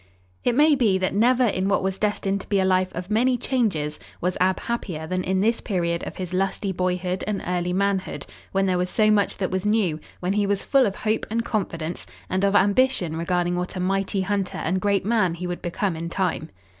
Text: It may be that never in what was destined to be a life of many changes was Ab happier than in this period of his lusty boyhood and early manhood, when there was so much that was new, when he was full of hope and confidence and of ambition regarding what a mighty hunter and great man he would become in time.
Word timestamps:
It 0.43 0.55
may 0.55 0.73
be 0.73 0.97
that 0.97 1.13
never 1.13 1.43
in 1.45 1.67
what 1.69 1.83
was 1.83 1.99
destined 1.99 2.41
to 2.41 2.49
be 2.49 2.59
a 2.59 2.65
life 2.65 2.91
of 2.95 3.11
many 3.11 3.37
changes 3.37 3.99
was 4.19 4.35
Ab 4.41 4.61
happier 4.61 5.05
than 5.05 5.23
in 5.23 5.41
this 5.41 5.61
period 5.61 6.03
of 6.07 6.15
his 6.15 6.33
lusty 6.33 6.71
boyhood 6.71 7.23
and 7.27 7.43
early 7.45 7.71
manhood, 7.71 8.25
when 8.51 8.65
there 8.65 8.79
was 8.79 8.89
so 8.89 9.11
much 9.11 9.37
that 9.37 9.51
was 9.51 9.63
new, 9.63 9.99
when 10.19 10.33
he 10.33 10.47
was 10.47 10.63
full 10.63 10.87
of 10.87 10.95
hope 10.95 11.27
and 11.29 11.45
confidence 11.45 12.07
and 12.31 12.43
of 12.43 12.55
ambition 12.55 13.15
regarding 13.15 13.55
what 13.55 13.75
a 13.75 13.79
mighty 13.79 14.21
hunter 14.21 14.57
and 14.57 14.81
great 14.81 15.05
man 15.05 15.35
he 15.35 15.45
would 15.45 15.61
become 15.61 15.95
in 15.95 16.09
time. 16.09 16.49